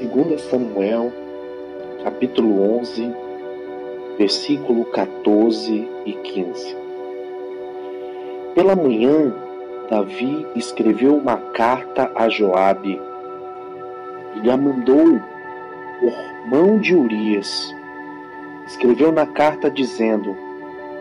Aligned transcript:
2 0.00 0.40
Samuel, 0.40 1.12
capítulo 2.02 2.78
11, 2.78 3.14
versículo 4.16 4.86
14 4.86 5.86
e 6.06 6.12
15. 6.14 6.76
Pela 8.54 8.74
manhã, 8.74 9.30
Davi 9.90 10.46
escreveu 10.56 11.14
uma 11.18 11.36
carta 11.36 12.10
a 12.14 12.30
Joabe 12.30 12.98
e 14.42 14.50
a 14.50 14.56
mandou 14.56 15.20
por 16.00 16.48
mão 16.48 16.78
de 16.78 16.96
Urias. 16.96 17.76
Escreveu 18.66 19.12
na 19.12 19.26
carta 19.26 19.70
dizendo: 19.70 20.34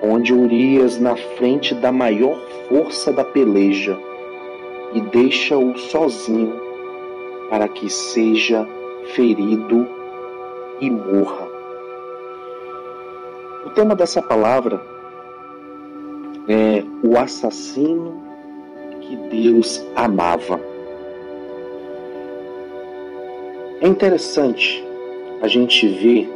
Onde 0.03 0.33
Urias 0.33 0.99
na 0.99 1.15
frente 1.15 1.73
da 1.73 1.93
maior 1.93 2.37
força 2.67 3.13
da 3.13 3.23
peleja 3.23 3.97
e 4.93 4.99
deixa-o 4.99 5.77
sozinho 5.77 6.53
para 7.49 7.69
que 7.69 7.89
seja 7.89 8.67
ferido 9.13 9.87
e 10.79 10.89
morra. 10.89 11.47
O 13.65 13.69
tema 13.71 13.95
dessa 13.95 14.21
palavra 14.21 14.81
é 16.47 16.83
o 17.03 17.17
assassino 17.17 18.21
que 19.01 19.15
Deus 19.15 19.85
amava. 19.95 20.59
É 23.81 23.87
interessante 23.87 24.85
a 25.41 25.47
gente 25.47 25.87
ver 25.87 26.29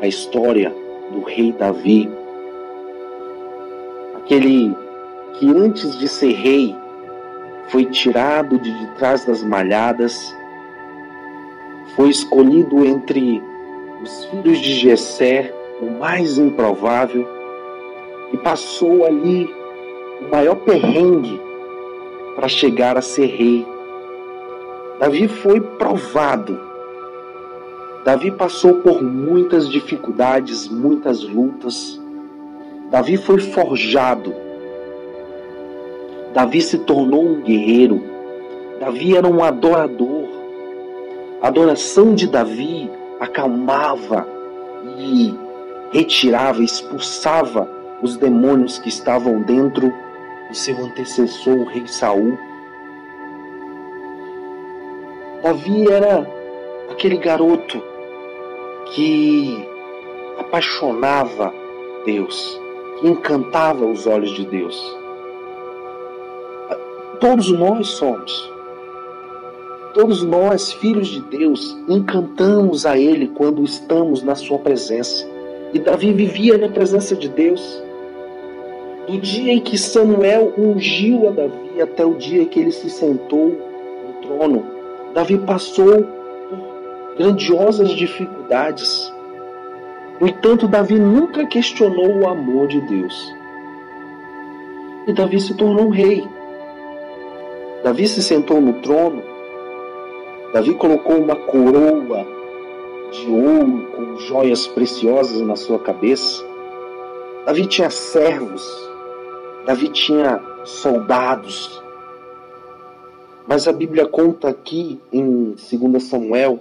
a 0.00 0.06
história 0.06 0.74
do 1.12 1.22
rei 1.22 1.52
Davi, 1.52 2.10
aquele 4.16 4.74
que 5.38 5.48
antes 5.50 5.98
de 5.98 6.08
ser 6.08 6.32
rei 6.32 6.76
foi 7.68 7.84
tirado 7.86 8.58
de 8.58 8.86
trás 8.98 9.24
das 9.24 9.42
malhadas, 9.42 10.34
foi 11.96 12.08
escolhido 12.10 12.84
entre 12.84 13.42
os 14.02 14.24
filhos 14.26 14.58
de 14.58 14.74
Jessé, 14.74 15.54
o 15.80 15.98
mais 15.98 16.38
improvável, 16.38 17.26
e 18.32 18.36
passou 18.38 19.04
ali 19.04 19.48
o 20.20 20.30
maior 20.30 20.56
perrengue 20.56 21.40
para 22.34 22.48
chegar 22.48 22.96
a 22.96 23.02
ser 23.02 23.26
rei. 23.26 23.66
Davi 24.98 25.28
foi 25.28 25.60
provado. 25.60 26.58
Davi 28.04 28.30
passou 28.30 28.74
por 28.76 29.02
muitas 29.02 29.68
dificuldades, 29.68 30.68
muitas 30.68 31.22
lutas. 31.22 32.00
Davi 32.90 33.16
foi 33.16 33.38
forjado. 33.38 34.34
Davi 36.32 36.60
se 36.60 36.78
tornou 36.78 37.24
um 37.24 37.40
guerreiro. 37.42 38.02
Davi 38.80 39.16
era 39.16 39.28
um 39.28 39.42
adorador. 39.42 40.21
A 41.42 41.48
adoração 41.48 42.14
de 42.14 42.28
Davi 42.28 42.88
acalmava 43.18 44.24
e 44.96 45.34
retirava, 45.90 46.62
expulsava 46.62 47.68
os 48.00 48.16
demônios 48.16 48.78
que 48.78 48.88
estavam 48.88 49.42
dentro 49.42 49.92
do 50.48 50.54
seu 50.54 50.76
antecessor, 50.84 51.58
o 51.58 51.64
rei 51.64 51.84
Saul. 51.88 52.38
Davi 55.42 55.90
era 55.90 56.24
aquele 56.88 57.16
garoto 57.16 57.82
que 58.94 59.66
apaixonava 60.38 61.52
Deus, 62.06 62.60
que 63.00 63.08
encantava 63.08 63.84
os 63.84 64.06
olhos 64.06 64.30
de 64.30 64.46
Deus. 64.46 64.96
Todos 67.18 67.50
nós 67.50 67.88
somos. 67.88 68.51
Todos 69.94 70.22
nós, 70.22 70.72
filhos 70.72 71.08
de 71.08 71.20
Deus, 71.20 71.76
encantamos 71.86 72.86
a 72.86 72.98
Ele 72.98 73.28
quando 73.28 73.62
estamos 73.62 74.22
na 74.22 74.34
Sua 74.34 74.58
presença. 74.58 75.26
E 75.74 75.78
Davi 75.78 76.12
vivia 76.12 76.56
na 76.56 76.68
presença 76.68 77.14
de 77.14 77.28
Deus. 77.28 77.82
Do 79.06 79.18
dia 79.18 79.52
em 79.52 79.60
que 79.60 79.76
Samuel 79.76 80.54
ungiu 80.56 81.28
a 81.28 81.32
Davi 81.32 81.82
até 81.82 82.04
o 82.04 82.14
dia 82.14 82.46
que 82.46 82.60
ele 82.60 82.70
se 82.70 82.88
sentou 82.88 83.48
no 83.48 84.12
trono, 84.22 84.64
Davi 85.12 85.38
passou 85.38 86.04
por 86.04 87.16
grandiosas 87.18 87.90
dificuldades. 87.90 89.12
No 90.20 90.28
entanto, 90.28 90.68
Davi 90.68 90.98
nunca 90.98 91.44
questionou 91.46 92.20
o 92.20 92.28
amor 92.28 92.68
de 92.68 92.80
Deus. 92.82 93.34
E 95.06 95.12
Davi 95.12 95.40
se 95.40 95.54
tornou 95.54 95.86
um 95.86 95.90
rei. 95.90 96.26
Davi 97.82 98.06
se 98.06 98.22
sentou 98.22 98.60
no 98.60 98.74
trono. 98.74 99.31
Davi 100.52 100.74
colocou 100.74 101.16
uma 101.16 101.36
coroa 101.36 102.26
de 103.10 103.28
ouro 103.28 103.86
com 103.96 104.16
joias 104.18 104.66
preciosas 104.66 105.40
na 105.40 105.56
sua 105.56 105.78
cabeça. 105.78 106.44
Davi 107.44 107.66
tinha 107.66 107.90
servos 107.90 108.92
Davi 109.64 109.88
tinha 109.88 110.42
soldados. 110.64 111.80
Mas 113.46 113.68
a 113.68 113.72
Bíblia 113.72 114.06
conta 114.06 114.48
aqui 114.48 115.00
em 115.12 115.50
2 115.50 116.02
Samuel 116.02 116.60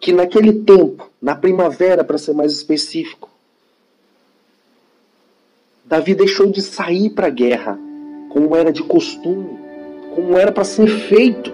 que 0.00 0.12
naquele 0.12 0.52
tempo, 0.64 1.08
na 1.20 1.36
primavera, 1.36 2.02
para 2.02 2.18
ser 2.18 2.32
mais 2.32 2.52
específico, 2.52 3.30
Davi 5.84 6.12
deixou 6.12 6.50
de 6.50 6.60
sair 6.60 7.10
para 7.10 7.28
a 7.28 7.30
guerra, 7.30 7.78
como 8.30 8.56
era 8.56 8.72
de 8.72 8.82
costume, 8.82 9.56
como 10.12 10.36
era 10.36 10.50
para 10.50 10.64
ser 10.64 10.88
feito. 10.88 11.52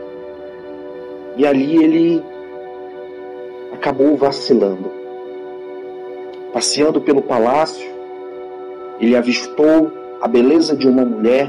E 1.38 1.46
ali 1.46 1.82
ele 1.82 2.24
acabou 3.72 4.16
vacilando. 4.16 4.90
Passeando 6.52 7.00
pelo 7.00 7.22
palácio, 7.22 7.88
ele 9.00 9.14
avistou 9.14 9.92
a 10.20 10.26
beleza 10.26 10.76
de 10.76 10.88
uma 10.88 11.04
mulher 11.04 11.48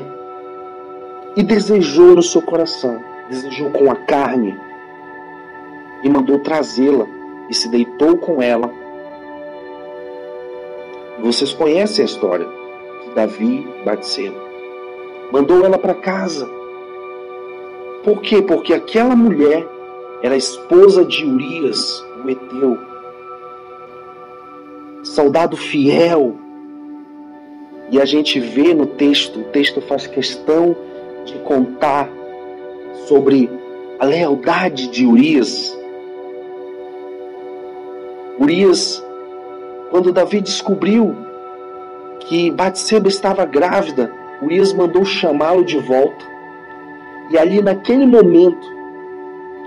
e 1.36 1.42
desejou 1.42 2.16
no 2.16 2.22
seu 2.22 2.42
coração, 2.44 3.02
desejou 3.30 3.72
com 3.72 3.90
a 3.90 3.96
carne 3.96 4.56
e 6.04 6.10
mandou 6.10 6.38
trazê-la 6.40 7.08
e 7.50 7.54
se 7.56 7.68
deitou 7.68 8.16
com 8.18 8.44
ela. 8.44 8.72
Vocês 11.20 11.52
conhecem 11.52 12.04
a 12.04 12.06
história 12.06 12.48
de 13.06 13.16
Davi 13.16 13.68
Batseba. 13.84 14.40
Mandou 15.32 15.66
ela 15.66 15.80
para 15.80 15.96
casa. 15.96 16.48
Por 18.04 18.22
quê? 18.22 18.40
Porque 18.42 18.74
aquela 18.74 19.16
mulher 19.16 19.79
era 20.22 20.36
esposa 20.36 21.06
de 21.06 21.26
Urias, 21.26 22.04
o 22.24 22.30
Eteu. 22.30 22.78
Soldado 25.04 25.56
fiel, 25.56 26.36
e 27.92 28.00
a 28.00 28.06
gente 28.06 28.40
vê 28.40 28.74
no 28.74 28.86
texto, 28.86 29.40
o 29.40 29.44
texto 29.46 29.82
faz 29.82 30.06
questão 30.06 30.76
de 31.26 31.34
contar 31.40 32.10
sobre 33.08 33.50
a 33.98 34.06
lealdade 34.06 34.90
de 34.90 35.06
Urias. 35.06 35.76
Urias, 38.40 39.04
quando 39.90 40.14
Davi 40.14 40.40
descobriu 40.40 41.16
que 42.20 42.52
Batseba 42.52 43.08
estava 43.08 43.44
grávida, 43.44 44.14
Urias 44.42 44.72
mandou 44.72 45.04
chamá-lo 45.04 45.66
de 45.66 45.80
volta. 45.80 46.26
E 47.32 47.38
ali 47.38 47.62
naquele 47.62 48.06
momento, 48.06 48.79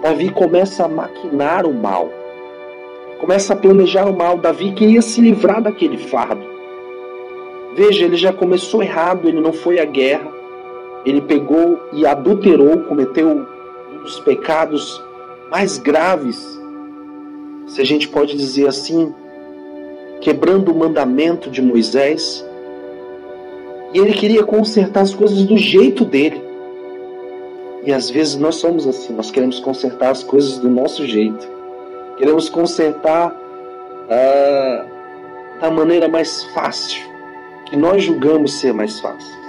Davi 0.02 0.30
começa 0.30 0.84
a 0.84 0.88
maquinar 0.88 1.64
o 1.64 1.72
mal. 1.72 2.10
Começa 3.20 3.52
a 3.52 3.56
planejar 3.56 4.04
o 4.06 4.12
mal. 4.12 4.36
Davi 4.36 4.72
queria 4.72 5.00
se 5.00 5.20
livrar 5.20 5.62
daquele 5.62 5.96
fardo. 5.96 6.44
Veja, 7.76 8.04
ele 8.04 8.16
já 8.16 8.32
começou 8.32 8.82
errado, 8.82 9.28
ele 9.28 9.40
não 9.40 9.52
foi 9.52 9.78
à 9.78 9.84
guerra. 9.84 10.28
Ele 11.06 11.20
pegou 11.20 11.78
e 11.92 12.04
adulterou, 12.04 12.80
cometeu 12.80 13.28
um 13.28 13.98
dos 14.02 14.18
pecados 14.18 15.00
mais 15.48 15.78
graves, 15.78 16.60
se 17.68 17.80
a 17.80 17.84
gente 17.84 18.08
pode 18.08 18.36
dizer 18.36 18.66
assim, 18.66 19.14
quebrando 20.20 20.72
o 20.72 20.74
mandamento 20.74 21.48
de 21.48 21.62
Moisés. 21.62 22.44
E 23.94 23.98
ele 23.98 24.14
queria 24.14 24.42
consertar 24.42 25.02
as 25.02 25.14
coisas 25.14 25.44
do 25.44 25.56
jeito 25.56 26.04
dele. 26.04 26.51
E 27.84 27.92
às 27.92 28.08
vezes 28.08 28.36
nós 28.36 28.56
somos 28.56 28.86
assim, 28.86 29.12
nós 29.12 29.30
queremos 29.30 29.58
consertar 29.58 30.10
as 30.10 30.22
coisas 30.22 30.58
do 30.58 30.68
nosso 30.68 31.04
jeito. 31.04 31.48
Queremos 32.16 32.48
consertar 32.48 33.34
ah, 34.08 34.86
da 35.60 35.70
maneira 35.70 36.08
mais 36.08 36.44
fácil 36.54 37.02
que 37.66 37.76
nós 37.76 38.04
julgamos 38.04 38.52
ser 38.54 38.72
mais 38.72 39.00
fáceis. 39.00 39.42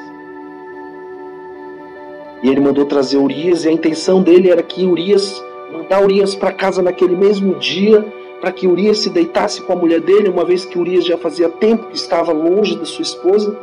E 2.41 2.50
ele 2.50 2.59
mandou 2.59 2.85
trazer 2.85 3.18
Urias, 3.18 3.63
e 3.63 3.69
a 3.69 3.71
intenção 3.71 4.21
dele 4.21 4.50
era 4.50 4.63
que 4.63 4.85
Urias, 4.85 5.41
mandar 5.71 6.03
Urias 6.03 6.33
para 6.33 6.51
casa 6.51 6.81
naquele 6.81 7.15
mesmo 7.15 7.56
dia, 7.56 8.06
para 8.41 8.51
que 8.51 8.68
Urias 8.68 9.00
se 9.00 9.09
deitasse 9.09 9.62
com 9.62 9.74
a 9.74 9.75
mulher 9.75 10.01
dele, 10.01 10.27
uma 10.27 10.44
vez 10.44 10.65
que 10.65 10.77
Urias 10.77 11.06
já 11.06 11.18
fazia 11.18 11.47
tempo 11.50 11.88
que 11.88 11.95
estava 11.95 12.33
longe 12.33 12.77
da 12.77 12.83
sua 12.83 13.03
esposa. 13.03 13.57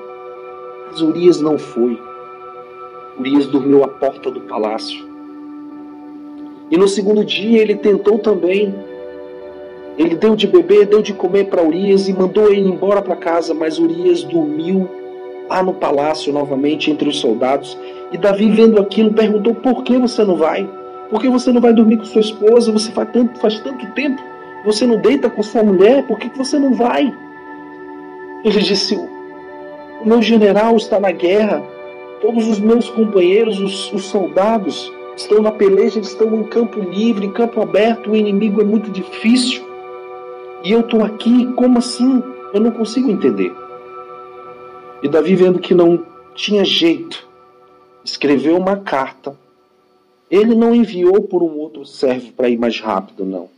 Mas 0.91 1.03
Urias 1.03 1.41
não 1.41 1.59
foi. 1.59 2.01
Urias 3.21 3.47
dormiu 3.47 3.85
à 3.85 3.89
porta 3.89 4.31
do 4.31 4.41
palácio. 4.41 5.07
E 6.71 6.77
no 6.77 6.89
segundo 6.89 7.23
dia 7.23 7.61
ele 7.61 7.77
tentou 7.77 8.19
também. 8.19 8.75
Ele 9.99 10.15
deu 10.15 10.35
de 10.35 10.47
beber, 10.47 10.87
deu 10.87 11.03
de 11.03 11.13
comer 11.13 11.47
para 11.47 11.63
Urias 11.63 12.09
e 12.09 12.15
mandou 12.15 12.51
ele 12.51 12.69
embora 12.69 13.03
para 13.03 13.17
casa, 13.17 13.53
mas 13.53 13.79
Urias 13.79 14.23
dormiu 14.25 14.89
lá 15.49 15.63
no 15.63 15.75
palácio 15.75 16.33
novamente 16.33 16.91
entre 16.91 17.09
os 17.09 17.21
soldados. 17.21 17.77
E 18.11 18.17
Davi, 18.17 18.49
vendo 18.49 18.81
aquilo, 18.81 19.13
perguntou: 19.13 19.55
Por 19.55 19.83
que 19.83 19.99
você 19.99 20.25
não 20.25 20.37
vai? 20.37 20.69
Por 21.11 21.21
que 21.21 21.29
você 21.29 21.53
não 21.53 21.61
vai 21.61 21.75
dormir 21.75 21.99
com 21.99 22.05
sua 22.05 22.23
esposa? 22.23 22.73
Você 22.73 22.91
faz 22.93 23.11
tanto, 23.13 23.39
faz 23.39 23.59
tanto 23.61 23.85
tempo. 23.93 24.23
Você 24.65 24.87
não 24.87 24.97
deita 24.97 25.29
com 25.29 25.43
sua 25.43 25.63
mulher? 25.63 26.07
Por 26.07 26.19
que 26.19 26.31
você 26.39 26.59
não 26.59 26.73
vai? 26.73 27.13
Ele 28.45 28.61
disse: 28.61 28.95
O 28.95 30.07
meu 30.07 30.23
general 30.23 30.77
está 30.77 30.99
na 30.99 31.11
guerra. 31.11 31.63
Todos 32.21 32.47
os 32.47 32.59
meus 32.61 32.89
companheiros, 32.91 33.59
os, 33.61 33.93
os 33.93 34.05
soldados, 34.05 34.93
estão 35.17 35.43
na 35.43 35.51
peleja, 35.51 35.99
eles 35.99 36.09
estão 36.09 36.35
em 36.41 36.45
campo 36.45 36.81
livre, 36.81 37.27
em 37.27 37.33
campo 37.33 37.61
aberto. 37.61 38.11
O 38.11 38.17
inimigo 38.17 38.61
é 38.61 38.65
muito 38.65 38.91
difícil. 38.91 39.63
E 40.63 40.73
eu 40.73 40.81
estou 40.81 41.03
aqui, 41.03 41.47
como 41.55 41.79
assim? 41.79 42.23
Eu 42.53 42.61
não 42.61 42.71
consigo 42.71 43.11
entender. 43.11 43.55
E 45.03 45.09
Davi, 45.09 45.35
vendo 45.35 45.59
que 45.59 45.73
não 45.73 46.05
tinha 46.35 46.65
jeito, 46.65 47.27
escreveu 48.05 48.57
uma 48.57 48.77
carta. 48.77 49.35
Ele 50.31 50.55
não 50.55 50.75
enviou 50.75 51.23
por 51.23 51.43
um 51.43 51.57
outro 51.59 51.87
servo 51.87 52.33
para 52.33 52.49
ir 52.49 52.59
mais 52.59 52.79
rápido, 52.81 53.25
não. 53.25 53.49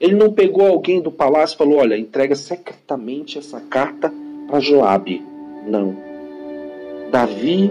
Ele 0.00 0.14
não 0.14 0.32
pegou 0.32 0.66
alguém 0.66 1.00
do 1.00 1.10
palácio 1.10 1.54
e 1.54 1.58
falou: 1.58 1.78
Olha, 1.78 1.98
entrega 1.98 2.34
secretamente 2.34 3.38
essa 3.38 3.60
carta 3.60 4.12
para 4.48 4.60
Joabe. 4.60 5.22
Não. 5.66 6.11
Davi 7.12 7.70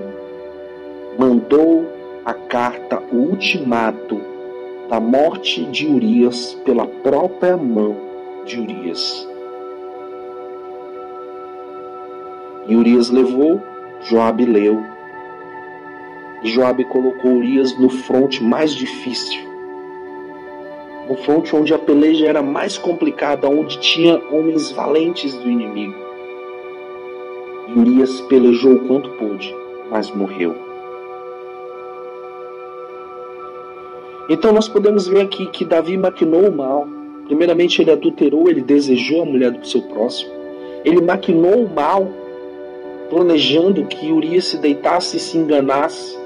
mandou 1.18 1.84
a 2.24 2.32
carta, 2.32 3.02
o 3.12 3.16
ultimato 3.16 4.22
da 4.88 5.00
morte 5.00 5.66
de 5.66 5.88
Urias 5.88 6.54
pela 6.64 6.86
própria 6.86 7.58
mão 7.58 7.98
de 8.46 8.60
Urias. 8.60 9.28
E 12.68 12.76
Urias 12.76 13.10
levou, 13.10 13.60
Joabe 14.04 14.46
leu. 14.46 14.80
E 16.44 16.50
Joabe 16.52 16.86
colocou 16.86 17.38
Urias 17.38 17.76
no 17.80 17.90
fronte 17.90 18.44
mais 18.44 18.76
difícil. 18.76 19.42
No 21.10 21.18
fronte 21.18 21.56
onde 21.56 21.74
a 21.74 21.80
peleja 21.80 22.28
era 22.28 22.44
mais 22.44 22.78
complicada, 22.78 23.50
onde 23.50 23.80
tinha 23.80 24.22
homens 24.32 24.70
valentes 24.72 25.34
do 25.34 25.50
inimigo. 25.50 26.11
Urias 27.76 28.20
pelejou 28.22 28.74
o 28.74 28.88
quanto 28.88 29.10
pôde, 29.12 29.56
mas 29.90 30.12
morreu. 30.12 30.56
Então 34.30 34.54
nós 34.54 34.68
podemos 34.68 35.08
ver 35.08 35.22
aqui 35.22 35.46
que 35.48 35.66
Davi 35.66 35.98
maquinou 35.98 36.50
o 36.50 36.56
mal. 36.56 36.88
Primeiramente 37.26 37.82
ele 37.82 37.92
adulterou, 37.92 38.50
ele 38.50 38.62
desejou 38.62 39.22
a 39.22 39.26
mulher 39.26 39.52
do 39.52 39.66
seu 39.66 39.82
próximo. 39.82 40.32
Ele 40.84 41.02
maquinou 41.02 41.66
o 41.66 41.70
mal 41.70 42.08
planejando 43.10 43.86
que 43.86 44.12
Urias 44.12 44.46
se 44.46 44.58
deitasse 44.58 45.18
e 45.18 45.20
se 45.20 45.38
enganasse, 45.38 46.18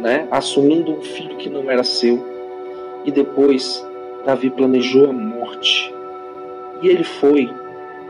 né, 0.00 0.26
assumindo 0.28 0.92
um 0.92 1.00
filho 1.00 1.36
que 1.36 1.48
não 1.48 1.70
era 1.70 1.84
seu. 1.84 2.20
E 3.04 3.12
depois 3.12 3.84
Davi 4.24 4.50
planejou 4.50 5.08
a 5.08 5.12
morte. 5.12 5.94
E 6.82 6.88
ele 6.88 7.04
foi 7.04 7.48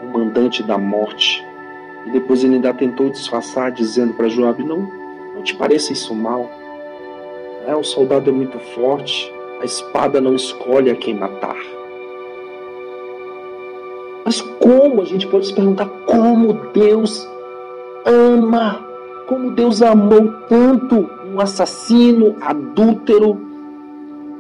o 0.03 0.07
mandante 0.07 0.63
da 0.63 0.79
morte. 0.79 1.47
E 2.07 2.11
depois 2.11 2.43
ele 2.43 2.55
ainda 2.55 2.73
tentou 2.73 3.11
disfarçar, 3.11 3.71
dizendo 3.73 4.15
para 4.15 4.29
Joabe: 4.29 4.65
Não, 4.65 4.89
não 5.35 5.43
te 5.43 5.55
pareça 5.55 5.93
isso 5.93 6.15
mal. 6.15 6.51
É, 7.67 7.75
o 7.75 7.85
soldado 7.85 8.31
é 8.31 8.33
muito 8.33 8.59
forte, 8.59 9.33
a 9.61 9.65
espada 9.65 10.21
não 10.21 10.35
escolhe 10.35 10.91
a 10.91 10.97
quem 10.97 11.15
matar. 11.15 11.57
Mas 14.25 14.41
como 14.41 15.03
a 15.03 15.05
gente 15.05 15.27
pode 15.27 15.47
se 15.47 15.55
perguntar 15.55 15.87
como 16.07 16.53
Deus 16.73 17.29
ama, 18.05 18.87
como 19.27 19.51
Deus 19.51 19.83
amou 19.83 20.33
tanto 20.49 21.09
um 21.31 21.41
assassino, 21.41 22.37
adúltero, 22.41 23.39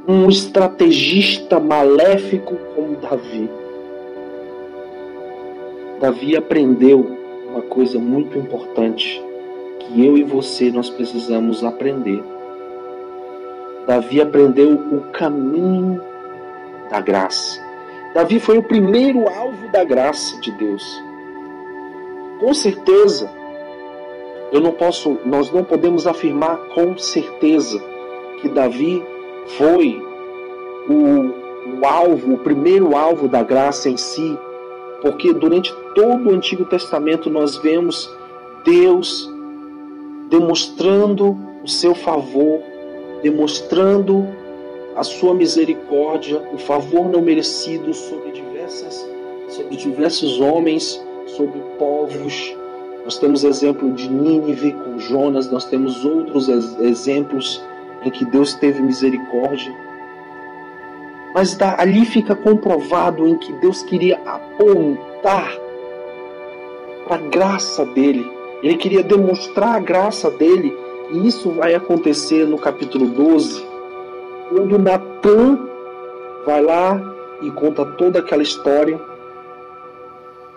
um 0.06 0.28
estrategista 0.28 1.60
maléfico 1.60 2.56
como 2.74 2.96
Davi. 2.96 3.50
Davi 6.00 6.36
aprendeu 6.36 7.17
uma 7.48 7.62
coisa 7.62 7.98
muito 7.98 8.38
importante 8.38 9.22
que 9.80 10.04
eu 10.04 10.16
e 10.16 10.22
você 10.22 10.70
nós 10.70 10.90
precisamos 10.90 11.64
aprender. 11.64 12.22
Davi 13.86 14.20
aprendeu 14.20 14.74
o 14.74 15.00
caminho 15.12 16.00
da 16.90 17.00
graça. 17.00 17.60
Davi 18.14 18.38
foi 18.38 18.58
o 18.58 18.62
primeiro 18.62 19.28
alvo 19.28 19.70
da 19.72 19.84
graça 19.84 20.38
de 20.40 20.50
Deus. 20.52 21.02
Com 22.38 22.52
certeza, 22.52 23.30
eu 24.52 24.60
não 24.60 24.72
posso, 24.72 25.18
nós 25.24 25.50
não 25.50 25.64
podemos 25.64 26.06
afirmar 26.06 26.56
com 26.74 26.96
certeza 26.96 27.82
que 28.40 28.48
Davi 28.48 29.02
foi 29.56 30.00
o, 30.88 31.80
o 31.80 31.86
alvo, 31.86 32.34
o 32.34 32.38
primeiro 32.38 32.96
alvo 32.96 33.28
da 33.28 33.42
graça 33.42 33.88
em 33.88 33.96
si, 33.96 34.38
porque 35.02 35.32
durante 35.32 35.72
todo 35.94 36.28
o 36.28 36.34
Antigo 36.34 36.64
Testamento 36.64 37.30
nós 37.30 37.56
vemos 37.56 38.10
Deus 38.64 39.30
demonstrando 40.28 41.36
o 41.62 41.68
seu 41.68 41.94
favor, 41.94 42.60
demonstrando 43.22 44.26
a 44.96 45.02
sua 45.02 45.34
misericórdia, 45.34 46.42
o 46.52 46.58
favor 46.58 47.08
não 47.08 47.22
merecido 47.22 47.94
sobre 47.94 48.32
diversas 48.32 49.08
sobre 49.48 49.76
diversos 49.76 50.40
homens, 50.40 51.02
sobre 51.26 51.58
povos, 51.78 52.54
nós 53.04 53.18
temos 53.18 53.44
exemplo 53.44 53.90
de 53.92 54.08
Nínive 54.08 54.72
com 54.72 54.98
Jonas, 54.98 55.50
nós 55.50 55.64
temos 55.64 56.04
outros 56.04 56.48
exemplos 56.78 57.62
em 58.04 58.10
que 58.10 58.24
Deus 58.26 58.54
teve 58.54 58.82
misericórdia. 58.82 59.74
Mas 61.38 61.56
ali 61.62 62.04
fica 62.04 62.34
comprovado 62.34 63.24
em 63.24 63.38
que 63.38 63.52
Deus 63.52 63.84
queria 63.84 64.18
apontar 64.26 65.56
para 67.06 67.14
a 67.14 67.28
graça 67.28 67.86
dele. 67.86 68.28
Ele 68.60 68.76
queria 68.76 69.04
demonstrar 69.04 69.76
a 69.76 69.78
graça 69.78 70.32
dele. 70.32 70.76
E 71.12 71.28
isso 71.28 71.52
vai 71.52 71.76
acontecer 71.76 72.44
no 72.44 72.58
capítulo 72.58 73.06
12, 73.06 73.64
quando 74.48 74.80
Natan 74.80 75.68
vai 76.44 76.60
lá 76.60 77.00
e 77.40 77.52
conta 77.52 77.86
toda 77.86 78.18
aquela 78.18 78.42
história. 78.42 79.00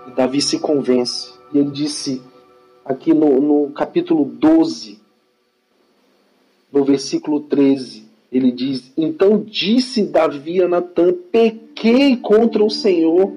E 0.07 0.11
Davi 0.13 0.41
se 0.41 0.57
convence. 0.57 1.35
E 1.53 1.59
ele 1.59 1.69
disse: 1.69 2.23
aqui 2.83 3.13
no, 3.13 3.39
no 3.39 3.71
capítulo 3.71 4.25
12, 4.25 4.99
no 6.73 6.83
versículo 6.83 7.41
13, 7.41 8.09
ele 8.31 8.51
diz: 8.51 8.93
Então 8.97 9.43
disse 9.43 10.05
Davi 10.05 10.63
a 10.63 10.67
Natã: 10.67 11.13
Pequei 11.31 12.15
contra 12.15 12.63
o 12.63 12.69
Senhor. 12.69 13.29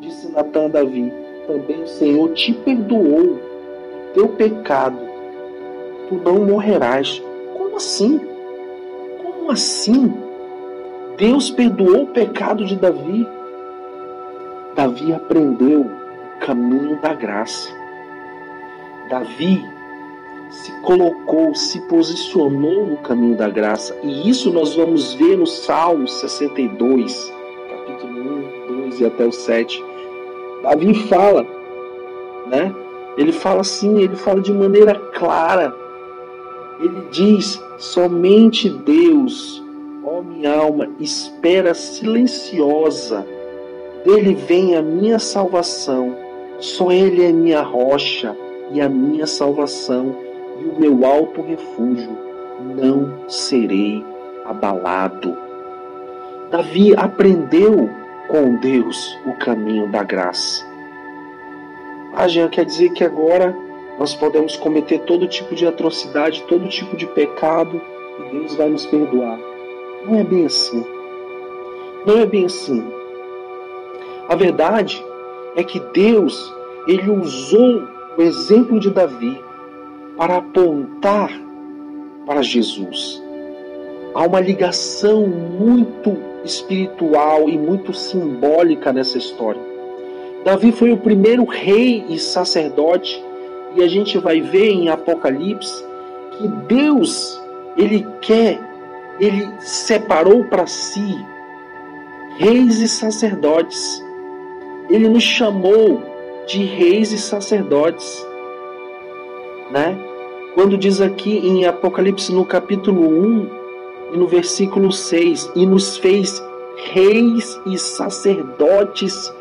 Disse 0.00 0.32
Natã 0.32 0.64
a 0.64 0.68
Davi: 0.68 1.12
Também 1.46 1.82
o 1.82 1.86
Senhor 1.86 2.32
te 2.32 2.52
perdoou 2.52 3.38
teu 4.14 4.28
pecado. 4.30 4.98
Tu 6.08 6.16
não 6.16 6.44
morrerás. 6.44 7.22
Como 7.56 7.76
assim? 7.76 8.20
Como 9.22 9.50
assim? 9.50 10.12
Deus 11.16 11.50
perdoou 11.50 12.02
o 12.02 12.06
pecado 12.08 12.64
de 12.64 12.74
Davi. 12.74 13.26
Davi 14.74 15.12
aprendeu 15.12 15.82
o 15.82 16.40
caminho 16.40 17.00
da 17.00 17.14
graça. 17.14 17.72
Davi 19.08 19.62
se 20.52 20.70
colocou, 20.82 21.54
se 21.54 21.80
posicionou 21.82 22.86
no 22.86 22.96
caminho 22.98 23.34
da 23.34 23.48
graça. 23.48 23.98
E 24.02 24.28
isso 24.28 24.52
nós 24.52 24.74
vamos 24.74 25.14
ver 25.14 25.36
no 25.36 25.46
Salmo 25.46 26.06
62, 26.06 27.32
capítulo 27.70 28.20
1, 28.68 28.82
2 28.82 29.00
e 29.00 29.06
até 29.06 29.24
o 29.24 29.32
7. 29.32 29.82
Davi 30.62 30.94
fala, 31.08 31.46
né? 32.46 32.72
Ele 33.16 33.32
fala 33.32 33.62
assim, 33.62 34.00
ele 34.00 34.14
fala 34.14 34.40
de 34.40 34.52
maneira 34.52 34.94
clara. 34.94 35.74
Ele 36.80 37.02
diz: 37.10 37.62
somente 37.78 38.68
Deus, 38.68 39.62
ó 40.04 40.20
minha 40.20 40.54
alma, 40.54 40.88
espera 41.00 41.72
silenciosa. 41.74 43.26
Dele 44.04 44.34
vem 44.34 44.76
a 44.76 44.82
minha 44.82 45.18
salvação. 45.18 46.14
Só 46.58 46.92
Ele 46.92 47.24
é 47.24 47.32
minha 47.32 47.62
rocha 47.62 48.36
e 48.70 48.80
a 48.80 48.88
minha 48.88 49.26
salvação 49.26 50.31
e 50.60 50.64
o 50.64 50.78
meu 50.78 51.06
alto 51.06 51.42
refúgio, 51.42 52.16
não 52.60 53.28
serei 53.28 54.04
abalado. 54.44 55.36
Davi 56.50 56.94
aprendeu 56.96 57.88
com 58.28 58.56
Deus 58.56 59.18
o 59.26 59.32
caminho 59.34 59.90
da 59.90 60.02
graça. 60.02 60.64
Ah, 62.14 62.28
Jean, 62.28 62.48
quer 62.48 62.64
dizer 62.64 62.90
que 62.90 63.02
agora 63.02 63.56
nós 63.98 64.14
podemos 64.14 64.56
cometer 64.56 65.00
todo 65.00 65.26
tipo 65.26 65.54
de 65.54 65.66
atrocidade, 65.66 66.44
todo 66.48 66.68
tipo 66.68 66.96
de 66.96 67.06
pecado 67.06 67.80
e 68.18 68.32
Deus 68.32 68.54
vai 68.54 68.68
nos 68.68 68.84
perdoar. 68.86 69.38
Não 70.04 70.18
é 70.18 70.24
bem 70.24 70.46
assim. 70.46 70.84
Não 72.06 72.18
é 72.18 72.26
bem 72.26 72.46
assim. 72.46 72.84
A 74.28 74.34
verdade 74.34 75.04
é 75.56 75.62
que 75.62 75.80
Deus, 75.92 76.54
ele 76.86 77.10
usou 77.10 77.82
o 78.16 78.22
exemplo 78.22 78.78
de 78.80 78.90
Davi 78.90 79.42
para 80.16 80.38
apontar 80.38 81.30
para 82.26 82.42
Jesus. 82.42 83.22
Há 84.14 84.26
uma 84.26 84.40
ligação 84.40 85.26
muito 85.26 86.16
espiritual 86.44 87.48
e 87.48 87.56
muito 87.56 87.94
simbólica 87.94 88.92
nessa 88.92 89.18
história. 89.18 89.60
Davi 90.44 90.72
foi 90.72 90.92
o 90.92 90.98
primeiro 90.98 91.44
rei 91.44 92.04
e 92.08 92.18
sacerdote, 92.18 93.22
e 93.76 93.82
a 93.82 93.88
gente 93.88 94.18
vai 94.18 94.40
ver 94.40 94.70
em 94.70 94.88
Apocalipse 94.88 95.84
que 96.32 96.48
Deus, 96.66 97.40
ele 97.76 98.06
quer, 98.20 98.60
ele 99.20 99.48
separou 99.60 100.44
para 100.44 100.66
si 100.66 101.16
reis 102.38 102.80
e 102.80 102.88
sacerdotes. 102.88 104.02
Ele 104.90 105.08
nos 105.08 105.22
chamou 105.22 106.02
de 106.46 106.64
reis 106.64 107.12
e 107.12 107.18
sacerdotes, 107.18 108.26
né? 109.72 109.98
Quando 110.54 110.76
diz 110.76 111.00
aqui 111.00 111.38
em 111.38 111.64
Apocalipse 111.64 112.32
no 112.32 112.44
capítulo 112.44 113.08
1 113.08 113.48
e 114.12 114.18
no 114.18 114.26
versículo 114.26 114.92
6, 114.92 115.50
e 115.56 115.64
nos 115.64 115.96
fez 115.96 116.42
reis 116.92 117.58
e 117.66 117.78
sacerdotes 117.78 119.32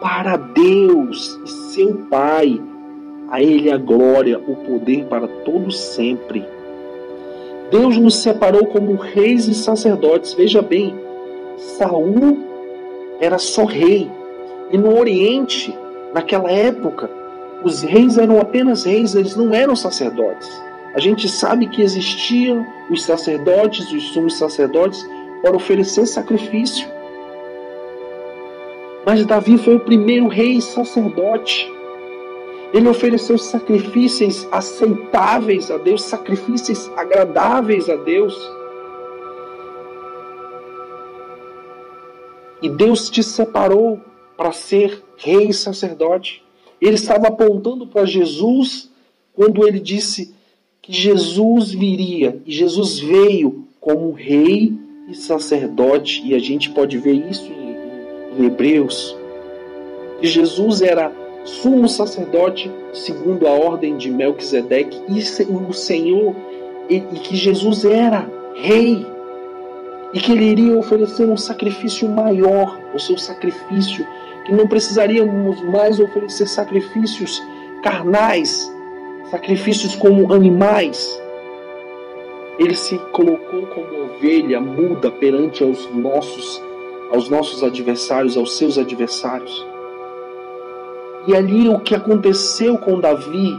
para 0.00 0.36
Deus 0.36 1.38
e 1.44 1.48
seu 1.48 1.94
Pai. 2.10 2.60
A 3.30 3.42
Ele 3.42 3.70
a 3.70 3.76
glória, 3.76 4.38
o 4.38 4.56
poder 4.56 5.04
para 5.06 5.28
todos 5.44 5.78
sempre. 5.78 6.44
Deus 7.70 7.96
nos 7.98 8.16
separou 8.16 8.66
como 8.66 8.94
reis 8.94 9.46
e 9.46 9.54
sacerdotes. 9.54 10.34
Veja 10.34 10.62
bem, 10.62 10.94
Saul 11.56 12.38
era 13.20 13.38
só 13.38 13.64
rei. 13.64 14.10
E 14.70 14.78
no 14.78 14.98
Oriente, 14.98 15.76
naquela 16.14 16.50
época, 16.50 17.10
os 17.62 17.82
reis 17.82 18.18
eram 18.18 18.40
apenas 18.40 18.84
reis, 18.84 19.14
eles 19.14 19.36
não 19.36 19.54
eram 19.54 19.76
sacerdotes. 19.76 20.48
A 20.94 21.00
gente 21.00 21.28
sabe 21.28 21.66
que 21.66 21.82
existiam 21.82 22.64
os 22.90 23.02
sacerdotes, 23.02 23.90
os 23.90 24.12
sumos 24.12 24.36
sacerdotes, 24.36 25.04
para 25.42 25.56
oferecer 25.56 26.06
sacrifício. 26.06 26.86
Mas 29.04 29.26
Davi 29.26 29.58
foi 29.58 29.76
o 29.76 29.80
primeiro 29.80 30.28
rei 30.28 30.60
sacerdote. 30.60 31.70
Ele 32.72 32.88
ofereceu 32.88 33.36
sacrifícios 33.38 34.46
aceitáveis 34.52 35.70
a 35.70 35.78
Deus, 35.78 36.02
sacrifícios 36.02 36.90
agradáveis 36.96 37.88
a 37.88 37.96
Deus. 37.96 38.34
E 42.62 42.68
Deus 42.68 43.10
te 43.10 43.22
separou 43.22 44.00
para 44.36 44.52
ser 44.52 45.02
rei 45.16 45.52
sacerdote. 45.52 46.43
Ele 46.84 46.96
estava 46.96 47.28
apontando 47.28 47.86
para 47.86 48.04
Jesus 48.04 48.90
quando 49.32 49.66
ele 49.66 49.80
disse 49.80 50.34
que 50.82 50.92
Jesus 50.92 51.72
viria. 51.72 52.38
E 52.44 52.52
Jesus 52.52 53.00
veio 53.00 53.64
como 53.80 54.12
rei 54.12 54.74
e 55.08 55.14
sacerdote. 55.14 56.22
E 56.26 56.34
a 56.34 56.38
gente 56.38 56.68
pode 56.70 56.98
ver 56.98 57.14
isso 57.30 57.50
em, 57.50 58.38
em 58.38 58.46
Hebreus. 58.46 59.16
Que 60.20 60.26
Jesus 60.26 60.82
era 60.82 61.10
sumo 61.46 61.88
sacerdote 61.88 62.70
segundo 62.92 63.48
a 63.48 63.52
ordem 63.52 63.96
de 63.96 64.10
Melquisedeque 64.10 65.00
e 65.08 65.20
o 65.52 65.72
Senhor 65.72 66.36
e, 66.90 66.96
e 66.96 67.18
que 67.18 67.34
Jesus 67.34 67.86
era 67.86 68.30
rei 68.56 69.06
e 70.12 70.20
que 70.20 70.32
ele 70.32 70.44
iria 70.44 70.78
oferecer 70.78 71.26
um 71.26 71.36
sacrifício 71.36 72.08
maior, 72.08 72.78
o 72.94 72.98
seu 72.98 73.16
sacrifício 73.16 74.06
que 74.44 74.52
não 74.52 74.66
precisaríamos 74.66 75.62
mais 75.62 75.98
oferecer 75.98 76.46
sacrifícios 76.46 77.42
carnais, 77.82 78.70
sacrifícios 79.30 79.96
como 79.96 80.32
animais. 80.32 81.20
Ele 82.58 82.74
se 82.74 82.98
colocou 83.12 83.66
como 83.66 84.04
ovelha 84.04 84.60
muda 84.60 85.10
perante 85.10 85.62
aos 85.62 85.88
nossos, 85.94 86.62
aos 87.12 87.28
nossos 87.28 87.62
adversários, 87.62 88.36
aos 88.36 88.56
seus 88.56 88.78
adversários. 88.78 89.66
E 91.26 91.34
ali 91.34 91.68
o 91.68 91.80
que 91.80 91.94
aconteceu 91.94 92.76
com 92.78 93.00
Davi, 93.00 93.58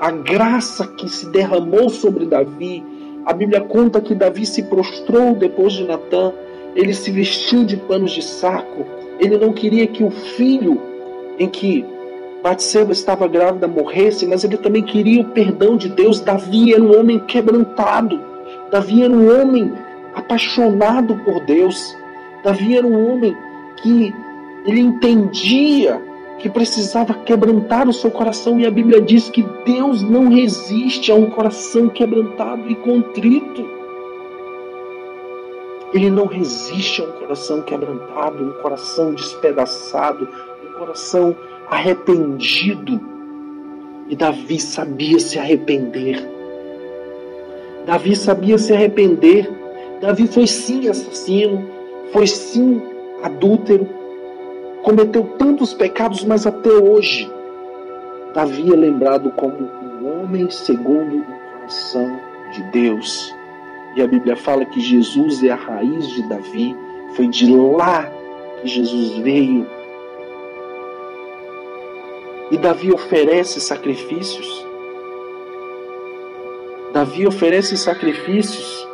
a 0.00 0.10
graça 0.10 0.86
que 0.86 1.08
se 1.08 1.26
derramou 1.28 1.88
sobre 1.88 2.24
Davi, 2.24 2.82
a 3.24 3.32
Bíblia 3.32 3.60
conta 3.60 4.00
que 4.00 4.14
Davi 4.14 4.46
se 4.46 4.62
prostrou 4.62 5.34
depois 5.34 5.74
de 5.74 5.84
Natã, 5.84 6.32
ele 6.74 6.94
se 6.94 7.10
vestiu 7.10 7.64
de 7.64 7.76
panos 7.76 8.12
de 8.12 8.22
saco, 8.22 8.86
ele 9.18 9.36
não 9.36 9.52
queria 9.52 9.86
que 9.86 10.04
o 10.04 10.10
filho 10.10 10.80
em 11.38 11.48
que 11.48 11.84
Batseba 12.42 12.92
estava 12.92 13.26
grávida 13.26 13.66
morresse, 13.66 14.26
mas 14.26 14.44
ele 14.44 14.56
também 14.56 14.82
queria 14.82 15.22
o 15.22 15.30
perdão 15.30 15.76
de 15.76 15.88
Deus. 15.88 16.20
Davi 16.20 16.72
era 16.72 16.82
um 16.82 16.98
homem 16.98 17.18
quebrantado. 17.18 18.20
Davi 18.70 19.02
era 19.02 19.12
um 19.12 19.40
homem 19.40 19.72
apaixonado 20.14 21.16
por 21.24 21.44
Deus. 21.44 21.96
Davi 22.44 22.76
era 22.76 22.86
um 22.86 23.12
homem 23.12 23.36
que 23.82 24.14
ele 24.64 24.80
entendia 24.80 26.00
que 26.38 26.50
precisava 26.50 27.14
quebrantar 27.14 27.88
o 27.88 27.92
seu 27.92 28.10
coração 28.10 28.60
e 28.60 28.66
a 28.66 28.70
Bíblia 28.70 29.00
diz 29.00 29.28
que 29.30 29.42
Deus 29.64 30.02
não 30.02 30.28
resiste 30.28 31.10
a 31.10 31.14
um 31.14 31.30
coração 31.30 31.88
quebrantado 31.88 32.70
e 32.70 32.74
contrito. 32.76 33.75
Ele 35.96 36.10
não 36.10 36.26
resiste 36.26 37.00
a 37.00 37.06
um 37.06 37.12
coração 37.12 37.62
quebrantado, 37.62 38.44
um 38.44 38.52
coração 38.60 39.14
despedaçado, 39.14 40.28
um 40.68 40.78
coração 40.78 41.34
arrependido. 41.70 43.00
E 44.08 44.14
Davi 44.14 44.60
sabia 44.60 45.18
se 45.18 45.38
arrepender. 45.38 46.22
Davi 47.86 48.14
sabia 48.14 48.58
se 48.58 48.74
arrepender. 48.74 49.50
Davi 50.00 50.26
foi 50.26 50.46
sim 50.46 50.86
assassino, 50.86 51.66
foi 52.12 52.26
sim 52.26 52.82
adúltero, 53.22 53.88
cometeu 54.82 55.24
tantos 55.38 55.72
pecados, 55.72 56.22
mas 56.24 56.46
até 56.46 56.68
hoje 56.68 57.30
Davi 58.34 58.70
é 58.70 58.76
lembrado 58.76 59.30
como 59.30 59.56
um 59.56 60.20
homem 60.20 60.50
segundo 60.50 61.20
o 61.20 61.24
coração 61.54 62.20
de 62.52 62.62
Deus. 62.64 63.35
E 63.96 64.02
a 64.02 64.06
Bíblia 64.06 64.36
fala 64.36 64.66
que 64.66 64.78
Jesus 64.78 65.42
é 65.42 65.50
a 65.50 65.54
raiz 65.54 66.06
de 66.08 66.22
Davi, 66.28 66.76
foi 67.14 67.28
de 67.28 67.50
lá 67.50 68.04
que 68.60 68.68
Jesus 68.68 69.16
veio. 69.22 69.66
E 72.50 72.58
Davi 72.58 72.92
oferece 72.92 73.58
sacrifícios. 73.58 74.66
Davi 76.92 77.26
oferece 77.26 77.74
sacrifícios. 77.74 78.86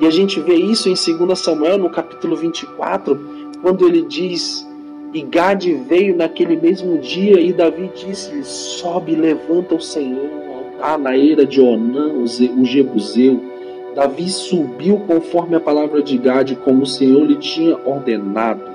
E 0.00 0.06
a 0.06 0.10
gente 0.10 0.40
vê 0.40 0.54
isso 0.54 0.88
em 0.88 0.94
2 0.94 1.38
Samuel, 1.38 1.76
no 1.76 1.90
capítulo 1.90 2.34
24, 2.34 3.20
quando 3.60 3.86
ele 3.86 4.00
diz: 4.00 4.66
E 5.12 5.20
Gade 5.20 5.74
veio 5.74 6.16
naquele 6.16 6.56
mesmo 6.56 6.98
dia, 6.98 7.38
e 7.38 7.52
Davi 7.52 7.90
disse: 7.94 8.42
Sobe, 8.44 9.14
levanta 9.14 9.74
o 9.74 9.80
Senhor 9.80 10.51
a 10.82 10.98
na 10.98 11.16
era 11.16 11.46
de 11.46 11.60
Onã, 11.60 12.12
o 12.12 12.26
Jebuseu. 12.64 13.40
Davi 13.94 14.28
subiu 14.28 14.98
conforme 15.06 15.54
a 15.54 15.60
palavra 15.60 16.02
de 16.02 16.18
Gade, 16.18 16.56
como 16.56 16.82
o 16.82 16.86
Senhor 16.86 17.24
lhe 17.24 17.36
tinha 17.36 17.78
ordenado. 17.84 18.72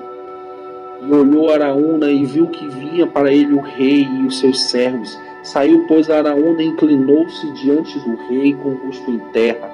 E 1.06 1.12
olhou 1.12 1.52
Araúna 1.52 2.10
e 2.10 2.24
viu 2.24 2.46
que 2.46 2.66
vinha 2.66 3.06
para 3.06 3.32
ele 3.32 3.52
o 3.52 3.60
rei 3.60 4.08
e 4.20 4.26
os 4.26 4.38
seus 4.38 4.58
servos. 4.70 5.18
Saiu, 5.42 5.84
pois, 5.86 6.08
Araúna 6.08 6.62
inclinou-se 6.62 7.52
diante 7.52 7.98
do 7.98 8.16
rei 8.28 8.54
com 8.54 8.70
o 8.70 8.86
rosto 8.86 9.10
em 9.10 9.18
terra. 9.32 9.70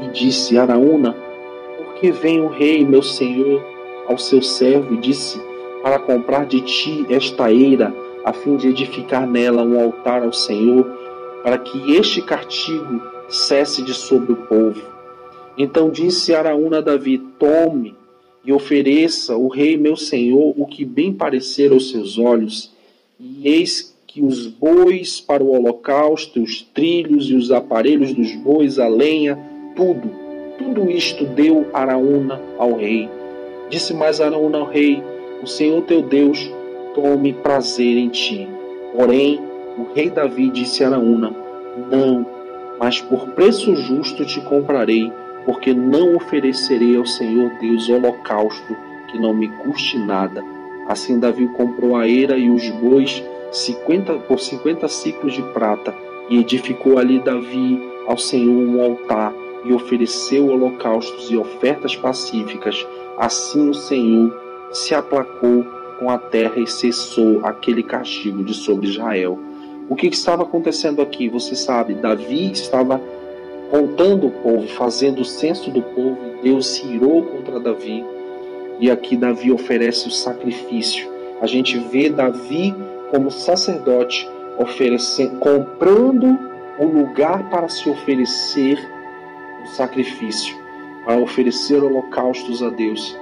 E 0.00 0.08
disse: 0.08 0.58
Araúna, 0.58 1.14
por 1.76 1.94
que 1.94 2.10
vem 2.10 2.40
o 2.40 2.48
rei, 2.48 2.84
meu 2.84 3.02
senhor, 3.02 3.62
ao 4.08 4.18
seu 4.18 4.42
servo? 4.42 4.94
E 4.94 4.96
disse: 4.98 5.40
Para 5.82 6.00
comprar 6.00 6.44
de 6.44 6.60
ti 6.62 7.06
esta 7.08 7.52
eira, 7.52 7.94
a 8.24 8.32
fim 8.32 8.56
de 8.56 8.68
edificar 8.68 9.26
nela 9.26 9.62
um 9.62 9.80
altar 9.80 10.22
ao 10.22 10.32
Senhor 10.32 11.01
para 11.42 11.58
que 11.58 11.96
este 11.96 12.22
castigo 12.22 13.02
cesse 13.28 13.82
de 13.82 13.94
sobre 13.94 14.32
o 14.32 14.36
povo. 14.36 14.82
Então 15.56 15.90
disse 15.90 16.34
Araúna 16.34 16.78
a 16.78 16.80
Davi: 16.80 17.18
Tome 17.38 17.94
e 18.44 18.52
ofereça 18.52 19.36
o 19.36 19.48
rei 19.48 19.76
meu 19.76 19.96
senhor 19.96 20.54
o 20.56 20.66
que 20.66 20.84
bem 20.84 21.12
parecer 21.12 21.72
aos 21.72 21.90
seus 21.90 22.18
olhos. 22.18 22.72
E 23.18 23.48
eis 23.48 23.96
que 24.06 24.22
os 24.22 24.46
bois 24.46 25.20
para 25.20 25.42
o 25.42 25.52
holocausto, 25.52 26.42
os 26.42 26.62
trilhos 26.62 27.30
e 27.30 27.34
os 27.34 27.50
aparelhos 27.50 28.12
dos 28.12 28.34
bois, 28.36 28.78
a 28.78 28.86
lenha, 28.86 29.38
tudo, 29.74 30.10
tudo 30.58 30.90
isto 30.90 31.24
deu 31.24 31.66
Araúna 31.72 32.40
ao 32.58 32.74
rei. 32.76 33.08
Disse 33.70 33.94
mais 33.94 34.20
Araúna 34.20 34.58
ao 34.58 34.66
rei: 34.66 35.02
O 35.42 35.46
Senhor 35.46 35.82
teu 35.82 36.02
Deus 36.02 36.50
tome 36.94 37.32
prazer 37.32 37.96
em 37.96 38.08
ti. 38.08 38.46
Porém, 38.94 39.40
o 39.78 39.92
rei 39.94 40.10
Davi 40.10 40.50
disse 40.50 40.84
a 40.84 40.88
Araúna: 40.88 41.32
Não, 41.90 42.26
mas 42.78 43.00
por 43.00 43.28
preço 43.28 43.74
justo 43.74 44.24
te 44.24 44.40
comprarei 44.40 45.12
porque 45.44 45.74
não 45.74 46.16
oferecerei 46.16 46.96
ao 46.96 47.06
Senhor 47.06 47.50
Deus 47.60 47.88
holocausto 47.88 48.76
que 49.08 49.18
não 49.18 49.34
me 49.34 49.48
custe 49.48 49.98
nada. 49.98 50.42
Assim 50.88 51.18
Davi 51.18 51.46
comprou 51.48 51.96
a 51.96 52.08
eira 52.08 52.36
e 52.36 52.50
os 52.50 52.68
bois 52.70 53.22
50, 53.50 54.14
por 54.20 54.40
50 54.40 54.88
ciclos 54.88 55.34
de 55.34 55.42
prata 55.52 55.94
e 56.28 56.38
edificou 56.38 56.98
ali 56.98 57.18
Davi 57.20 57.80
ao 58.06 58.16
Senhor 58.16 58.52
um 58.52 58.80
altar 58.82 59.32
e 59.64 59.72
ofereceu 59.72 60.48
holocaustos 60.48 61.30
e 61.30 61.36
ofertas 61.36 61.94
pacíficas. 61.94 62.86
Assim 63.18 63.68
o 63.68 63.74
Senhor 63.74 64.34
se 64.72 64.94
aplacou 64.94 65.64
com 65.98 66.10
a 66.10 66.18
terra 66.18 66.58
e 66.58 66.66
cessou 66.66 67.44
aquele 67.44 67.82
castigo 67.82 68.42
de 68.42 68.54
sobre 68.54 68.88
Israel. 68.88 69.38
O 69.88 69.96
que 69.96 70.06
estava 70.06 70.42
acontecendo 70.42 71.02
aqui? 71.02 71.28
Você 71.28 71.54
sabe, 71.54 71.94
Davi 71.94 72.52
estava 72.52 73.00
contando 73.70 74.26
o 74.26 74.30
povo, 74.30 74.68
fazendo 74.68 75.22
o 75.22 75.24
censo 75.24 75.70
do 75.70 75.82
povo, 75.82 76.18
Deus 76.42 76.66
se 76.66 76.86
irou 76.86 77.22
contra 77.22 77.58
Davi. 77.58 78.04
E 78.78 78.90
aqui 78.90 79.16
Davi 79.16 79.50
oferece 79.50 80.08
o 80.08 80.10
sacrifício. 80.10 81.10
A 81.40 81.46
gente 81.46 81.78
vê 81.78 82.08
Davi 82.08 82.74
como 83.10 83.30
sacerdote 83.30 84.28
oferecendo, 84.58 85.38
comprando 85.38 86.38
o 86.78 86.86
lugar 86.86 87.48
para 87.50 87.68
se 87.68 87.88
oferecer 87.88 88.78
o 89.64 89.66
sacrifício, 89.68 90.56
para 91.04 91.18
oferecer 91.18 91.82
holocaustos 91.82 92.62
a 92.62 92.70
Deus. 92.70 93.16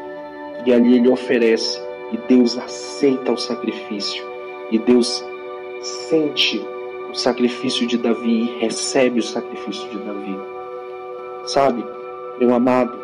E 0.66 0.72
ali 0.72 0.96
ele 0.96 1.08
oferece, 1.08 1.80
e 2.12 2.16
Deus 2.28 2.58
aceita 2.58 3.32
o 3.32 3.36
sacrifício, 3.36 4.22
e 4.70 4.78
Deus 4.78 5.24
sente 5.82 6.60
o 7.10 7.14
sacrifício 7.14 7.86
de 7.86 7.96
Davi 7.96 8.42
e 8.42 8.58
recebe 8.60 9.20
o 9.20 9.22
sacrifício 9.22 9.88
de 9.88 9.98
Davi. 9.98 10.36
Sabe, 11.46 11.84
meu 12.38 12.54
amado, 12.54 12.96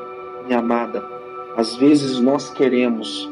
minha 0.47 0.59
amada, 0.59 1.05
às 1.57 1.75
vezes 1.77 2.21
nós 2.21 2.51
queremos 2.51 3.29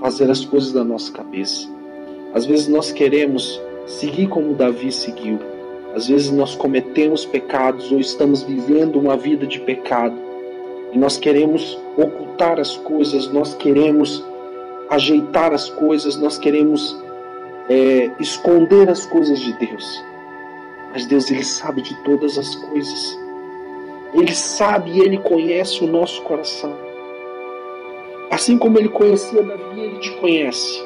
fazer 0.00 0.30
as 0.30 0.44
coisas 0.44 0.72
da 0.72 0.84
nossa 0.84 1.12
cabeça. 1.12 1.68
Às 2.32 2.46
vezes 2.46 2.68
nós 2.68 2.92
queremos 2.92 3.60
seguir 3.86 4.28
como 4.28 4.54
Davi 4.54 4.92
seguiu. 4.92 5.38
Às 5.94 6.06
vezes 6.06 6.30
nós 6.30 6.54
cometemos 6.54 7.24
pecados 7.24 7.90
ou 7.90 7.98
estamos 7.98 8.42
vivendo 8.42 8.98
uma 9.00 9.16
vida 9.16 9.46
de 9.46 9.58
pecado. 9.60 10.16
E 10.92 10.98
nós 10.98 11.18
queremos 11.18 11.78
ocultar 11.96 12.60
as 12.60 12.76
coisas, 12.76 13.30
nós 13.32 13.54
queremos 13.54 14.24
ajeitar 14.88 15.52
as 15.52 15.68
coisas, 15.68 16.16
nós 16.16 16.38
queremos 16.38 16.96
é, 17.68 18.10
esconder 18.18 18.88
as 18.88 19.06
coisas 19.06 19.38
de 19.38 19.52
Deus. 19.54 20.04
Mas 20.92 21.06
Deus, 21.06 21.30
Ele 21.30 21.44
sabe 21.44 21.82
de 21.82 21.94
todas 22.02 22.38
as 22.38 22.54
coisas. 22.54 23.18
Ele 24.14 24.34
sabe 24.34 24.92
e 24.92 25.00
Ele 25.00 25.18
conhece 25.18 25.84
o 25.84 25.86
nosso 25.86 26.22
coração. 26.22 26.74
Assim 28.30 28.58
como 28.58 28.78
Ele 28.78 28.88
conhecia 28.88 29.42
Davi, 29.42 29.80
Ele 29.80 29.98
te 29.98 30.10
conhece. 30.12 30.82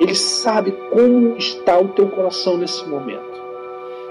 Ele 0.00 0.14
sabe 0.14 0.72
como 0.90 1.36
está 1.36 1.78
o 1.78 1.88
teu 1.88 2.08
coração 2.08 2.56
nesse 2.56 2.86
momento. 2.88 3.34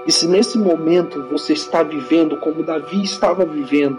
E 0.06 0.12
se 0.12 0.26
nesse 0.26 0.58
momento 0.58 1.22
você 1.30 1.52
está 1.52 1.82
vivendo 1.82 2.38
como 2.38 2.62
Davi 2.62 3.02
estava 3.02 3.44
vivendo, 3.44 3.98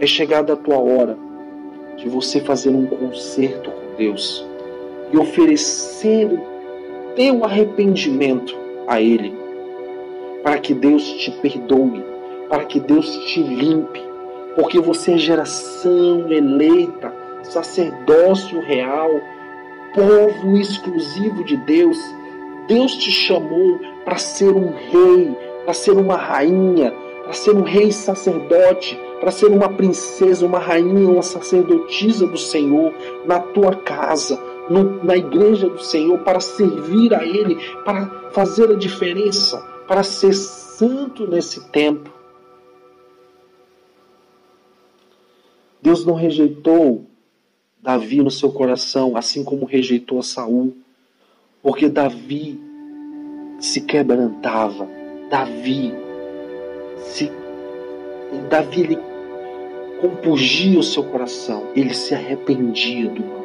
é 0.00 0.06
chegada 0.06 0.54
a 0.54 0.56
tua 0.56 0.78
hora 0.78 1.18
de 1.96 2.08
você 2.08 2.40
fazer 2.40 2.70
um 2.70 2.86
concerto 2.86 3.70
com 3.70 3.96
Deus 3.96 4.46
e 5.12 5.16
oferecer 5.16 6.26
o 6.26 7.14
teu 7.14 7.44
arrependimento 7.44 8.56
a 8.86 9.00
Ele, 9.00 9.34
para 10.42 10.58
que 10.58 10.74
Deus 10.74 11.02
te 11.02 11.30
perdoe, 11.42 12.04
para 12.48 12.64
que 12.64 12.80
Deus 12.80 13.10
te 13.26 13.42
limpe, 13.42 14.00
porque 14.56 14.80
você 14.80 15.12
é 15.12 15.18
geração 15.18 16.30
eleita, 16.30 17.12
sacerdócio 17.42 18.60
real, 18.60 19.10
povo 19.94 20.56
exclusivo 20.56 21.44
de 21.44 21.56
Deus. 21.58 21.98
Deus 22.66 22.94
te 22.96 23.10
chamou 23.10 23.78
para 24.04 24.18
ser 24.18 24.50
um 24.50 24.70
rei, 24.70 25.36
para 25.64 25.74
ser 25.74 25.92
uma 25.92 26.16
rainha, 26.16 26.92
para 27.24 27.32
ser 27.32 27.54
um 27.54 27.62
rei 27.62 27.90
sacerdote, 27.92 28.98
para 29.20 29.30
ser 29.30 29.46
uma 29.46 29.68
princesa, 29.68 30.46
uma 30.46 30.58
rainha, 30.58 31.08
uma 31.08 31.22
sacerdotisa 31.22 32.26
do 32.26 32.38
Senhor 32.38 32.92
na 33.26 33.40
tua 33.40 33.74
casa, 33.74 34.38
no, 34.70 35.02
na 35.04 35.16
igreja 35.16 35.68
do 35.68 35.82
Senhor, 35.82 36.18
para 36.20 36.40
servir 36.40 37.14
a 37.14 37.24
Ele, 37.24 37.56
para 37.84 38.30
fazer 38.30 38.70
a 38.70 38.76
diferença, 38.76 39.58
para 39.86 40.02
ser 40.02 40.34
santo 40.34 41.26
nesse 41.26 41.68
tempo. 41.70 42.10
Deus 45.80 46.04
não 46.04 46.14
rejeitou 46.14 47.06
Davi 47.80 48.20
no 48.22 48.30
seu 48.30 48.50
coração, 48.50 49.16
assim 49.16 49.44
como 49.44 49.64
rejeitou 49.64 50.22
Saul, 50.22 50.76
porque 51.62 51.88
Davi 51.88 52.60
se 53.60 53.80
quebrantava, 53.82 54.88
Davi 55.30 55.94
se 56.98 57.30
Davi 58.50 58.80
ele 58.82 58.98
compungia 60.00 60.78
o 60.78 60.82
seu 60.82 61.04
coração, 61.04 61.68
ele 61.74 61.94
se 61.94 62.14
arrependia 62.14 63.08
do 63.08 63.24
mal. 63.24 63.37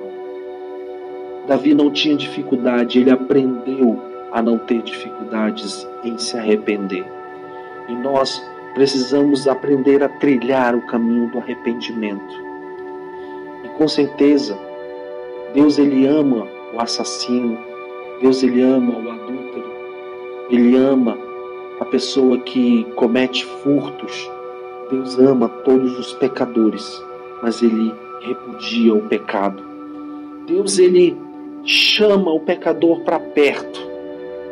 Davi 1.47 1.73
não 1.73 1.91
tinha 1.91 2.15
dificuldade, 2.15 2.99
ele 2.99 3.11
aprendeu 3.11 4.01
a 4.31 4.41
não 4.41 4.57
ter 4.57 4.81
dificuldades 4.81 5.87
em 6.03 6.17
se 6.17 6.37
arrepender. 6.37 7.05
E 7.89 7.93
nós 7.93 8.41
precisamos 8.73 9.47
aprender 9.47 10.01
a 10.01 10.09
trilhar 10.09 10.75
o 10.75 10.85
caminho 10.87 11.29
do 11.31 11.37
arrependimento 11.37 12.43
com 13.77 13.87
certeza, 13.87 14.57
Deus 15.53 15.77
ele 15.77 16.05
ama 16.05 16.47
o 16.73 16.79
assassino, 16.79 17.57
Deus 18.21 18.43
ele 18.43 18.61
ama 18.61 18.93
o 18.93 19.11
adúltero, 19.11 19.71
ele 20.49 20.75
ama 20.77 21.17
a 21.79 21.85
pessoa 21.85 22.37
que 22.37 22.85
comete 22.95 23.45
furtos. 23.45 24.29
Deus 24.89 25.17
ama 25.17 25.49
todos 25.49 25.97
os 25.97 26.13
pecadores, 26.13 27.03
mas 27.41 27.63
ele 27.63 27.93
repudia 28.21 28.93
o 28.93 29.01
pecado. 29.01 29.63
Deus 30.45 30.77
ele 30.77 31.17
chama 31.65 32.31
o 32.31 32.39
pecador 32.39 33.01
para 33.01 33.19
perto, 33.19 33.79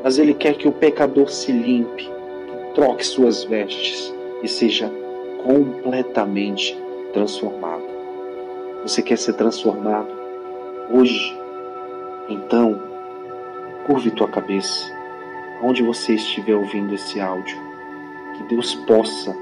mas 0.03 0.17
ele 0.17 0.33
quer 0.33 0.55
que 0.55 0.67
o 0.67 0.71
pecador 0.71 1.29
se 1.29 1.51
limpe, 1.51 2.03
que 2.03 2.73
troque 2.73 3.05
suas 3.05 3.43
vestes 3.43 4.13
e 4.41 4.47
seja 4.47 4.91
completamente 5.43 6.77
transformado. 7.13 7.83
Você 8.83 9.01
quer 9.01 9.17
ser 9.17 9.33
transformado 9.33 10.09
hoje? 10.91 11.37
Então, 12.29 12.81
curve 13.85 14.11
tua 14.11 14.27
cabeça, 14.27 14.89
onde 15.61 15.83
você 15.83 16.15
estiver 16.15 16.55
ouvindo 16.55 16.95
esse 16.95 17.19
áudio, 17.19 17.57
que 18.37 18.43
Deus 18.43 18.73
possa 18.73 19.35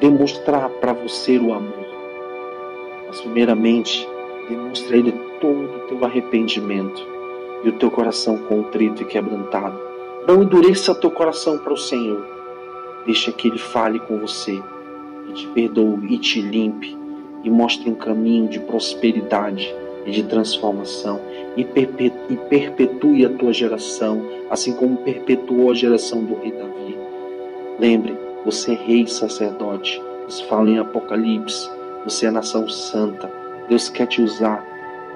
demonstrar 0.00 0.70
para 0.70 0.92
você 0.94 1.38
o 1.38 1.52
amor. 1.52 1.86
Mas, 3.06 3.20
primeiramente, 3.20 4.08
demonstre 4.48 4.94
a 4.94 4.98
Ele 4.98 5.12
todo 5.40 5.64
o 5.64 5.78
teu 5.88 6.04
arrependimento 6.04 7.06
e 7.62 7.68
o 7.68 7.72
teu 7.72 7.90
coração 7.90 8.36
contrito 8.38 9.02
e 9.02 9.04
quebrantado. 9.04 9.78
Não 10.26 10.42
endureça 10.42 10.94
teu 10.94 11.10
coração 11.10 11.58
para 11.58 11.72
o 11.72 11.76
Senhor. 11.76 12.24
Deixa 13.04 13.32
que 13.32 13.48
Ele 13.48 13.58
fale 13.58 13.98
com 14.00 14.18
você 14.18 14.62
e 15.28 15.32
te 15.32 15.46
perdoe 15.48 16.14
e 16.14 16.18
te 16.18 16.40
limpe 16.40 16.96
e 17.42 17.50
mostre 17.50 17.90
um 17.90 17.94
caminho 17.94 18.48
de 18.48 18.58
prosperidade 18.60 19.74
e 20.06 20.10
de 20.10 20.22
transformação 20.24 21.20
e 21.56 21.64
perpetue 21.64 23.24
a 23.24 23.30
tua 23.30 23.52
geração, 23.52 24.22
assim 24.50 24.72
como 24.72 24.96
perpetuou 24.98 25.70
a 25.70 25.74
geração 25.74 26.24
do 26.24 26.34
rei 26.34 26.52
Davi. 26.52 26.98
Lembre, 27.78 28.16
você 28.44 28.72
é 28.72 28.74
rei 28.74 29.06
sacerdote. 29.06 30.00
Isso 30.28 30.44
fala 30.46 30.70
em 30.70 30.78
Apocalipse. 30.78 31.68
Você 32.04 32.26
é 32.26 32.30
nação 32.30 32.68
santa. 32.68 33.43
Deus 33.68 33.88
quer 33.88 34.06
te 34.06 34.20
usar 34.20 34.64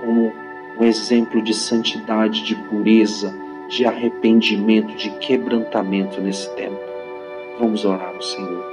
como 0.00 0.32
um 0.78 0.84
exemplo 0.84 1.42
de 1.42 1.52
santidade, 1.52 2.44
de 2.44 2.54
pureza, 2.54 3.34
de 3.68 3.84
arrependimento, 3.84 4.94
de 4.96 5.10
quebrantamento 5.18 6.20
nesse 6.20 6.48
tempo. 6.54 6.78
Vamos 7.58 7.84
orar 7.84 8.14
ao 8.14 8.22
Senhor. 8.22 8.64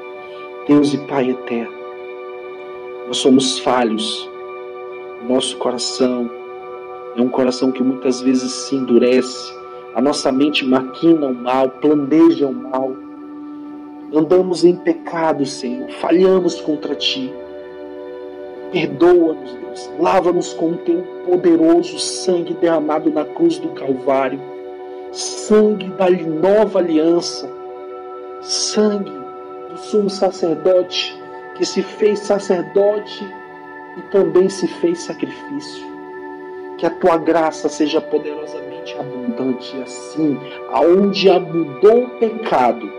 Deus 0.68 0.94
e 0.94 0.98
Pai 1.00 1.30
eterno, 1.30 1.74
nós 3.08 3.18
somos 3.18 3.60
falhos. 3.60 4.30
Nosso 5.28 5.58
coração 5.58 6.30
é 7.16 7.22
um 7.22 7.30
coração 7.30 7.72
que 7.72 7.84
muitas 7.84 8.22
vezes 8.22 8.52
se 8.52 8.76
endurece. 8.76 9.54
A 9.94 10.02
nossa 10.02 10.32
mente 10.32 10.66
maquina 10.66 11.28
o 11.28 11.34
mal, 11.34 11.70
planeja 11.70 12.48
o 12.48 12.54
mal. 12.54 12.96
Andamos 14.14 14.64
em 14.64 14.76
pecado, 14.76 15.46
Senhor. 15.46 15.90
Falhamos 15.90 16.62
contra 16.62 16.96
Ti. 16.96 17.34
Perdoa-nos, 18.76 19.54
Deus. 19.54 19.90
Lava-nos 19.98 20.54
com 20.54 20.72
o 20.72 20.78
Teu 20.80 21.02
poderoso 21.26 21.98
sangue 21.98 22.54
derramado 22.56 23.10
na 23.10 23.24
cruz 23.24 23.58
do 23.58 23.70
Calvário. 23.70 24.38
Sangue 25.14 25.90
da 25.92 26.10
nova 26.10 26.80
aliança. 26.80 27.50
Sangue 28.42 29.14
do 29.70 29.78
sumo 29.78 30.10
sacerdote 30.10 31.18
que 31.56 31.66
se 31.66 31.82
fez 31.82 32.20
sacerdote 32.20 33.26
e 33.98 34.02
também 34.12 34.50
se 34.50 34.68
fez 34.68 35.04
sacrifício. 35.04 35.86
Que 36.78 36.86
a 36.86 36.90
tua 36.90 37.16
graça 37.16 37.70
seja 37.70 38.02
poderosamente 38.02 38.94
abundante, 39.00 39.82
assim, 39.84 40.38
aonde 40.70 41.30
abundou 41.30 42.04
o 42.04 42.10
pecado, 42.20 42.92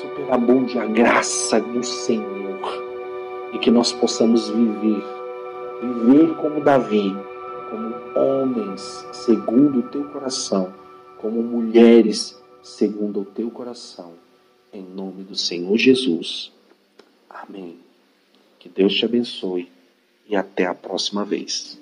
superabunde 0.00 0.78
a 0.78 0.86
graça 0.86 1.60
do 1.60 1.82
Senhor. 1.82 2.51
E 3.52 3.58
que 3.58 3.70
nós 3.70 3.92
possamos 3.92 4.48
viver, 4.48 5.04
viver 5.80 6.34
como 6.36 6.62
Davi, 6.62 7.14
como 7.70 7.94
homens 8.18 9.06
segundo 9.12 9.80
o 9.80 9.82
teu 9.82 10.04
coração, 10.04 10.72
como 11.18 11.42
mulheres 11.42 12.40
segundo 12.62 13.20
o 13.20 13.24
teu 13.24 13.50
coração. 13.50 14.14
Em 14.72 14.82
nome 14.82 15.22
do 15.22 15.36
Senhor 15.36 15.76
Jesus. 15.76 16.50
Amém. 17.28 17.76
Que 18.58 18.68
Deus 18.68 18.94
te 18.94 19.04
abençoe 19.04 19.70
e 20.28 20.36
até 20.36 20.66
a 20.66 20.74
próxima 20.74 21.24
vez. 21.24 21.81